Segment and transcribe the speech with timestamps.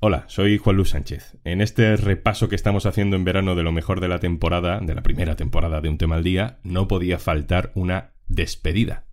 [0.00, 1.38] Hola, soy Juan Luis Sánchez.
[1.42, 4.94] En este repaso que estamos haciendo en verano de lo mejor de la temporada, de
[4.94, 9.06] la primera temporada de Un tema al día, no podía faltar una despedida.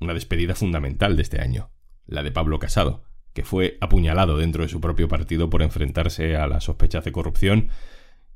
[0.00, 1.72] Una despedida fundamental de este año,
[2.06, 6.46] la de Pablo Casado, que fue apuñalado dentro de su propio partido por enfrentarse a
[6.46, 7.68] las sospechas de corrupción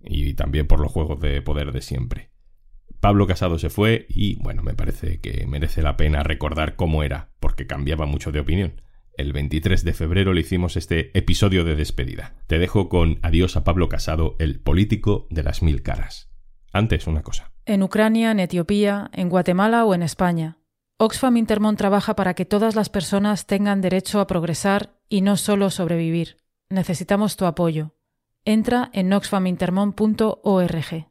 [0.04, 2.28] y también por los juegos de poder de siempre.
[3.00, 7.30] Pablo Casado se fue y, bueno, me parece que merece la pena recordar cómo era,
[7.40, 8.82] porque cambiaba mucho de opinión.
[9.18, 12.36] El 23 de febrero le hicimos este episodio de despedida.
[12.46, 16.30] Te dejo con Adiós a Pablo Casado, el político de las mil caras.
[16.72, 17.50] Antes una cosa.
[17.66, 20.58] En Ucrania, en Etiopía, en Guatemala o en España.
[20.98, 25.70] Oxfam Intermón trabaja para que todas las personas tengan derecho a progresar y no solo
[25.70, 26.36] sobrevivir.
[26.70, 27.96] Necesitamos tu apoyo.
[28.44, 31.08] Entra en oxfamintermon.org.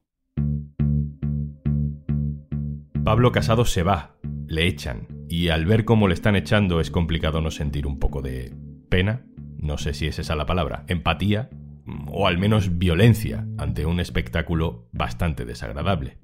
[3.04, 4.16] Pablo Casado se va,
[4.48, 8.22] le echan, y al ver cómo le están echando es complicado no sentir un poco
[8.22, 8.54] de
[8.90, 9.22] pena,
[9.58, 11.50] no sé si es esa la palabra, empatía
[12.08, 16.18] o al menos violencia ante un espectáculo bastante desagradable.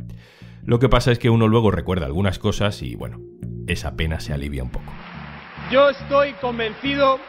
[0.66, 3.20] Lo que pasa es que uno luego recuerda algunas cosas y bueno,
[3.68, 4.92] esa pena se alivia un poco.
[5.72, 7.20] Yo estoy convencido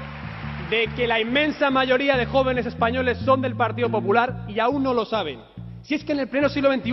[0.70, 4.94] de que la inmensa mayoría de jóvenes españoles son del Partido Popular y aún no
[4.94, 5.40] lo saben.
[5.82, 6.92] Si es que en el pleno siglo XXI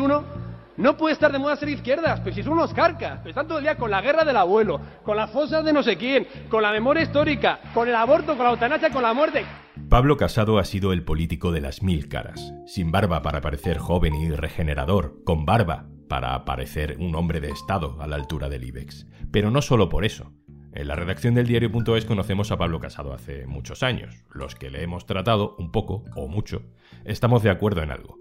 [0.77, 3.57] no puede estar de moda ser izquierdas, pues si son unos carcas, pues están todo
[3.57, 6.61] el día con la guerra del abuelo, con las fosas de no sé quién, con
[6.61, 9.45] la memoria histórica, con el aborto, con la eutanasia, con la muerte.
[9.89, 14.15] Pablo Casado ha sido el político de las mil caras, sin barba para parecer joven
[14.15, 19.07] y regenerador, con barba para parecer un hombre de Estado a la altura del IBEX.
[19.31, 20.33] Pero no solo por eso.
[20.73, 24.23] En la redacción del diario.es conocemos a Pablo Casado hace muchos años.
[24.33, 26.63] Los que le hemos tratado un poco o mucho,
[27.03, 28.17] estamos de acuerdo en algo.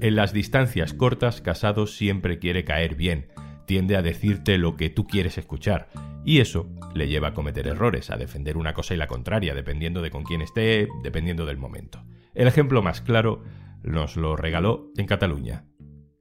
[0.00, 3.28] En las distancias cortas, Casado siempre quiere caer bien,
[3.66, 5.88] tiende a decirte lo que tú quieres escuchar,
[6.24, 10.02] y eso le lleva a cometer errores, a defender una cosa y la contraria, dependiendo
[10.02, 12.02] de con quién esté, dependiendo del momento.
[12.34, 13.42] El ejemplo más claro
[13.82, 15.66] nos lo regaló en Cataluña.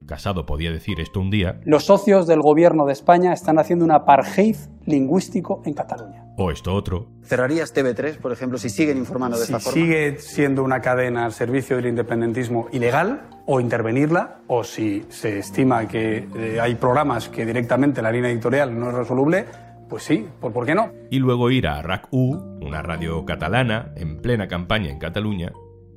[0.05, 1.61] Casado podía decir esto un día.
[1.63, 6.20] Los socios del gobierno de España están haciendo un apartheid lingüístico en Cataluña.
[6.37, 7.07] O esto otro.
[7.23, 9.73] ¿Cerrarías TV3, por ejemplo, si siguen informando de si esta forma?
[9.73, 15.87] sigue siendo una cadena al servicio del independentismo ilegal, o intervenirla, o si se estima
[15.87, 19.45] que eh, hay programas que directamente la línea editorial no es resoluble,
[19.89, 20.91] pues sí, ¿por, ¿por qué no?
[21.09, 25.51] Y luego ir a RAC-U, una radio catalana, en plena campaña en Cataluña,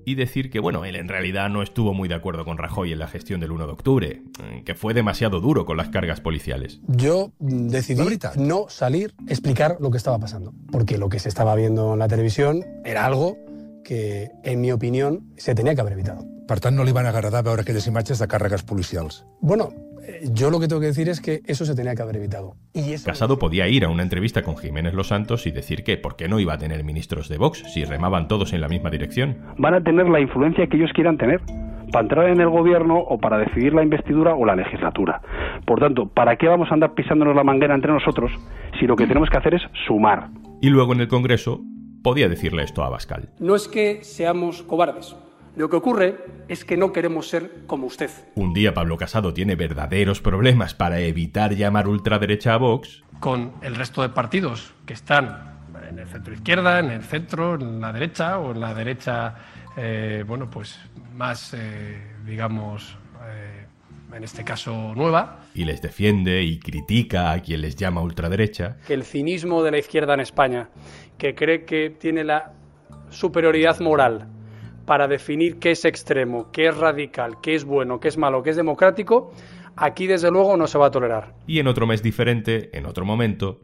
[0.04, 2.98] y decir que, bueno, él en realidad no estuvo muy de acuerdo con Rajoy en
[2.98, 4.22] la gestión del 1 de octubre,
[4.64, 6.80] que fue demasiado duro con las cargas policiales.
[6.88, 11.54] Yo decidí no salir a explicar lo que estaba pasando, porque lo que se estaba
[11.54, 13.38] viendo en la televisión era algo
[13.84, 16.26] que, en mi opinión, se tenía que haber evitado.
[16.44, 19.22] Per tant, no li van agradar veure aquelles imatges de càrregues policials.
[19.40, 19.93] Bueno, eh,
[20.32, 22.54] yo lo que tengo que decir es que eso se tenía que haber evitado.
[22.72, 25.96] Y eso Casado podía ir a una entrevista con Jiménez Los Santos y decir que
[25.96, 28.90] por qué no iba a tener ministros de Vox si remaban todos en la misma
[28.90, 29.38] dirección.
[29.58, 31.40] van a tener la influencia que ellos quieran tener
[31.92, 35.20] para entrar en el gobierno o para decidir la investidura o la legislatura.
[35.64, 38.32] Por tanto, ¿para qué vamos a andar pisándonos la manguera entre nosotros
[38.80, 40.28] si lo que tenemos que hacer es sumar?
[40.60, 41.60] Y luego en el Congreso
[42.02, 43.28] podía decirle esto a Bascal.
[43.38, 45.16] No es que seamos cobardes.
[45.56, 48.10] Lo que ocurre es que no queremos ser como usted.
[48.34, 53.04] Un día Pablo Casado tiene verdaderos problemas para evitar llamar ultraderecha a Vox.
[53.20, 57.80] Con el resto de partidos que están en el centro izquierda, en el centro, en
[57.80, 59.36] la derecha o en la derecha,
[59.76, 60.76] eh, bueno, pues
[61.14, 63.66] más, eh, digamos, eh,
[64.12, 65.40] en este caso nueva.
[65.54, 68.78] Y les defiende y critica a quien les llama ultraderecha.
[68.88, 70.68] Que el cinismo de la izquierda en España,
[71.16, 72.54] que cree que tiene la
[73.10, 74.26] superioridad moral
[74.84, 78.50] para definir qué es extremo, qué es radical, qué es bueno, qué es malo, qué
[78.50, 79.32] es democrático,
[79.76, 81.34] aquí desde luego no se va a tolerar.
[81.46, 83.60] Y en otro mes diferente, en otro momento,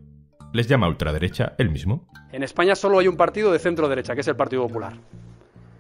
[0.53, 2.09] les llama ultraderecha él mismo.
[2.33, 4.95] En España solo hay un partido de centro derecha, que es el Partido Popular.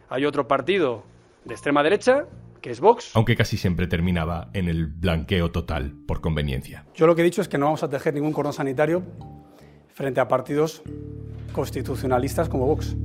[0.08, 1.04] Hay otro partido
[1.44, 2.26] de extrema derecha,
[2.60, 3.12] que es Vox.
[3.14, 6.84] Aunque casi siempre terminaba en el blanqueo total, por conveniencia.
[6.94, 9.02] Yo lo que he dicho es que no vamos a tejer ningún cordón sanitario
[9.88, 10.82] frente a partidos
[11.52, 12.96] constitucionalistas como Vox.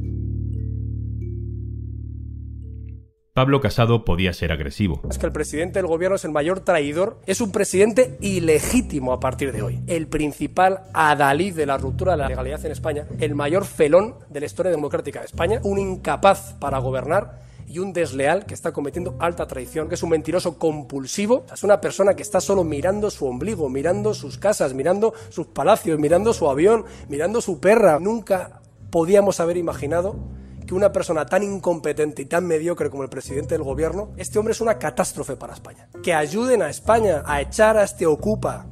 [3.35, 5.01] Pablo Casado podía ser agresivo.
[5.09, 9.19] Es que el presidente del gobierno es el mayor traidor, es un presidente ilegítimo a
[9.19, 9.81] partir de hoy.
[9.87, 14.39] El principal adalid de la ruptura de la legalidad en España, el mayor felón de
[14.39, 19.17] la historia democrática de España, un incapaz para gobernar y un desleal que está cometiendo
[19.19, 23.27] alta traición, que es un mentiroso compulsivo, es una persona que está solo mirando su
[23.27, 27.99] ombligo, mirando sus casas, mirando sus palacios, mirando su avión, mirando su perra.
[27.99, 28.61] Nunca
[28.91, 30.15] podíamos haber imaginado
[30.65, 34.53] que una persona tan incompetente y tan mediocre como el presidente del gobierno, este hombre
[34.53, 35.87] es una catástrofe para España.
[36.03, 38.65] Que ayuden a España a echar a este ocupa,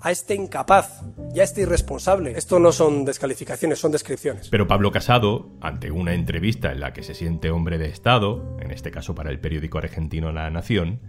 [0.00, 1.02] a este incapaz
[1.34, 2.32] y a este irresponsable.
[2.36, 4.48] Esto no son descalificaciones, son descripciones.
[4.48, 8.70] Pero Pablo Casado, ante una entrevista en la que se siente hombre de Estado, en
[8.70, 11.00] este caso para el periódico argentino La Nación,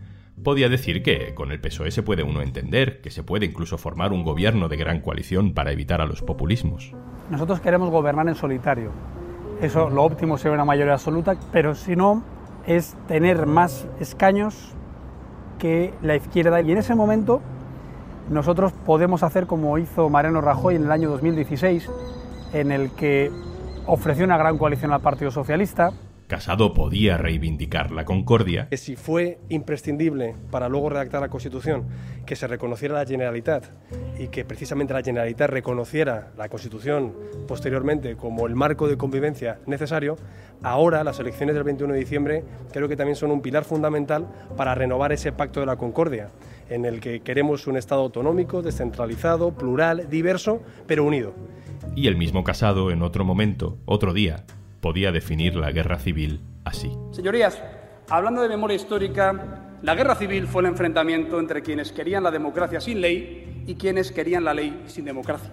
[0.43, 4.11] podía decir que con el PSOE se puede uno entender, que se puede incluso formar
[4.11, 6.93] un gobierno de gran coalición para evitar a los populismos.
[7.29, 8.91] Nosotros queremos gobernar en solitario.
[9.61, 12.23] Eso, lo óptimo sería una mayoría absoluta, pero si no,
[12.65, 14.73] es tener más escaños
[15.59, 16.61] que la izquierda.
[16.61, 17.41] Y en ese momento
[18.31, 21.89] nosotros podemos hacer como hizo Mariano Rajoy en el año 2016,
[22.53, 23.31] en el que
[23.85, 25.91] ofreció una gran coalición al Partido Socialista.
[26.31, 28.69] Casado podía reivindicar la concordia.
[28.69, 31.83] Que si fue imprescindible para luego redactar la Constitución
[32.25, 33.65] que se reconociera la Generalitat
[34.17, 37.13] y que precisamente la Generalitat reconociera la Constitución
[37.49, 40.15] posteriormente como el marco de convivencia necesario,
[40.63, 44.25] ahora las elecciones del 21 de diciembre creo que también son un pilar fundamental
[44.55, 46.29] para renovar ese pacto de la concordia
[46.69, 51.33] en el que queremos un Estado autonómico, descentralizado, plural, diverso, pero unido.
[51.93, 54.45] Y el mismo Casado, en otro momento, otro día,
[54.81, 56.91] podía definir la guerra civil así.
[57.11, 57.61] Señorías,
[58.09, 62.81] hablando de memoria histórica, la guerra civil fue el enfrentamiento entre quienes querían la democracia
[62.81, 65.51] sin ley y quienes querían la ley sin democracia.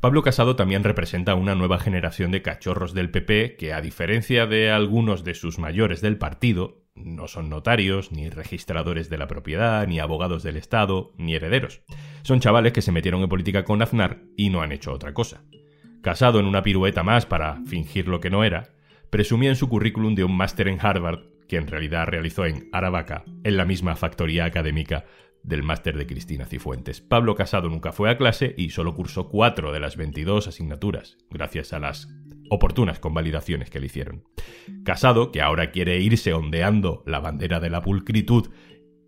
[0.00, 4.70] Pablo Casado también representa una nueva generación de cachorros del PP que, a diferencia de
[4.72, 10.00] algunos de sus mayores del partido, no son notarios, ni registradores de la propiedad, ni
[10.00, 11.82] abogados del Estado, ni herederos.
[12.22, 15.44] Son chavales que se metieron en política con Aznar y no han hecho otra cosa.
[16.02, 18.70] Casado en una pirueta más para fingir lo que no era,
[19.08, 23.22] presumía en su currículum de un máster en Harvard que en realidad realizó en Aravaca,
[23.44, 25.04] en la misma factoría académica
[25.44, 27.00] del máster de Cristina Cifuentes.
[27.00, 31.72] Pablo Casado nunca fue a clase y solo cursó cuatro de las 22 asignaturas, gracias
[31.72, 32.08] a las
[32.50, 34.24] oportunas convalidaciones que le hicieron.
[34.84, 38.48] Casado, que ahora quiere irse ondeando la bandera de la pulcritud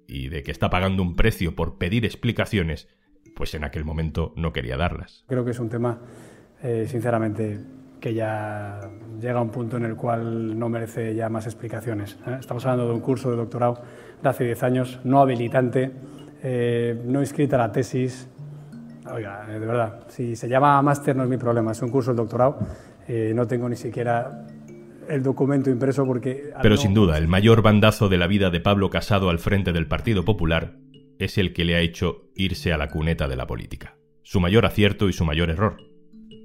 [0.06, 2.88] y de que está pagando un precio por pedir explicaciones,
[3.35, 5.25] pues en aquel momento no quería darlas.
[5.26, 6.00] Creo que es un tema,
[6.65, 7.61] eh, sinceramente,
[8.01, 8.81] que ya
[9.21, 12.19] llega a un punto en el cual no merece ya más explicaciones.
[12.27, 12.39] ¿eh?
[12.41, 13.83] Estamos hablando de un curso de doctorado
[14.23, 15.93] de hace 10 años, no habilitante,
[16.43, 18.31] eh, no inscrita la tesis.
[19.13, 22.17] Oiga, de verdad, si se llama máster no es mi problema, es un curso de
[22.17, 22.59] doctorado
[23.07, 24.47] no tengo ni siquiera
[25.11, 26.55] el documento impreso porque...
[26.63, 29.87] Pero sin duda, el mayor bandazo de la vida de Pablo Casado al frente del
[29.87, 30.79] Partido Popular
[31.19, 33.99] es el que le ha hecho irse a la cuneta de la política.
[34.23, 35.94] Su mayor acierto y su mayor error.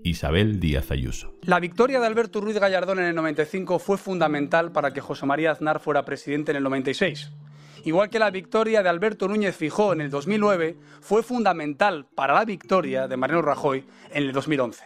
[0.04, 1.34] Isabel Díaz Ayuso.
[1.44, 5.52] La victoria de Alberto Ruiz Gallardón en el 95 fue fundamental para que José María
[5.52, 7.32] Aznar fuera presidente en el 96.
[7.86, 12.46] Igual que la victoria de Alberto Núñez Fijó en el 2009 fue fundamental para la
[12.46, 14.84] victoria de Mariano Rajoy en el 2011.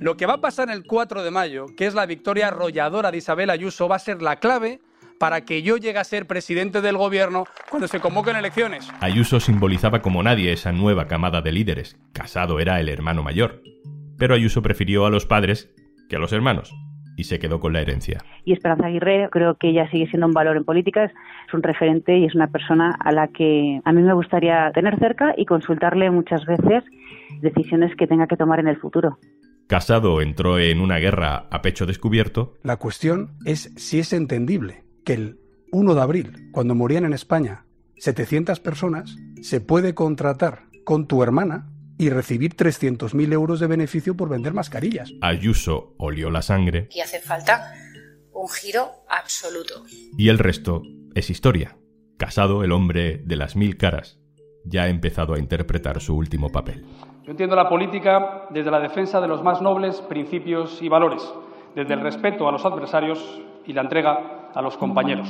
[0.00, 3.18] Lo que va a pasar el 4 de mayo, que es la victoria arrolladora de
[3.18, 4.80] Isabel Ayuso, va a ser la clave
[5.18, 8.88] para que yo llegue a ser presidente del gobierno cuando se convoquen elecciones.
[9.00, 11.96] Ayuso simbolizaba como nadie esa nueva camada de líderes.
[12.12, 13.60] Casado era el hermano mayor.
[14.18, 15.72] Pero Ayuso prefirió a los padres
[16.08, 16.74] que a los hermanos
[17.16, 18.22] y se quedó con la herencia.
[18.44, 21.12] Y Esperanza Aguirre creo que ella sigue siendo un valor en política, es
[21.52, 25.34] un referente y es una persona a la que a mí me gustaría tener cerca
[25.36, 26.84] y consultarle muchas veces
[27.40, 29.18] decisiones que tenga que tomar en el futuro.
[29.66, 32.54] Casado entró en una guerra a pecho descubierto.
[32.62, 35.40] La cuestión es si es entendible que el
[35.72, 37.64] 1 de abril, cuando morían en España
[37.96, 44.28] 700 personas, se puede contratar con tu hermana y recibir 300.000 euros de beneficio por
[44.28, 45.12] vender mascarillas.
[45.20, 46.88] Ayuso olió la sangre.
[46.92, 47.74] Y hace falta
[48.32, 49.82] un giro absoluto.
[50.16, 50.82] Y el resto
[51.14, 51.76] es historia.
[52.16, 54.18] Casado, el hombre de las mil caras,
[54.64, 56.84] ya ha empezado a interpretar su último papel.
[57.24, 61.22] Yo entiendo la política desde la defensa de los más nobles principios y valores,
[61.74, 65.28] desde el respeto a los adversarios y la entrega a los compañeros.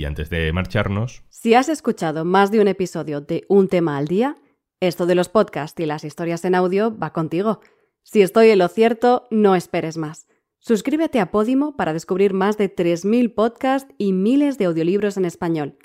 [0.00, 1.24] Y antes de marcharnos...
[1.28, 4.38] Si has escuchado más de un episodio de Un tema al día,
[4.80, 7.60] esto de los podcasts y las historias en audio va contigo.
[8.02, 10.26] Si estoy en lo cierto, no esperes más.
[10.58, 15.76] Suscríbete a Podimo para descubrir más de 3.000 podcasts y miles de audiolibros en español.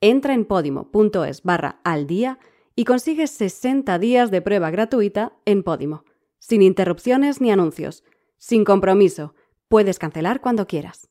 [0.00, 2.38] Entra en podimo.es barra al día
[2.76, 6.04] y consigues 60 días de prueba gratuita en Podimo,
[6.38, 8.04] sin interrupciones ni anuncios,
[8.36, 9.34] sin compromiso.
[9.66, 11.10] Puedes cancelar cuando quieras.